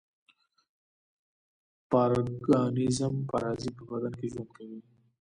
پارګانېزم 1.89 3.13
پارازیت 3.29 3.73
په 3.77 3.83
بل 3.87 3.87
بدن 3.99 4.13
کې 4.19 4.27
ژوند 4.31 4.49
کوي. 4.55 4.79